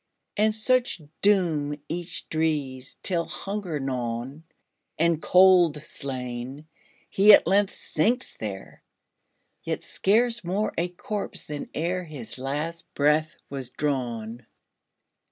[0.35, 4.45] And such doom each drees, Till, hunger gnawn,
[4.97, 6.67] And cold slain,
[7.07, 8.81] he at length sinks there,
[9.61, 14.47] Yet scarce more a corpse than ereHis last breath was drawn.